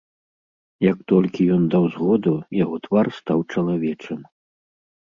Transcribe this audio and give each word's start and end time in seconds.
Як 0.91 0.97
толькі 1.11 1.45
ён 1.57 1.63
даў 1.75 1.85
згоду, 1.99 2.33
яго 2.63 2.75
твар 2.89 3.05
стаў 3.21 3.39
чалавечым. 3.53 4.19